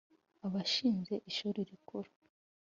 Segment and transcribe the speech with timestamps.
[0.45, 2.09] abashinze ishuri rikuru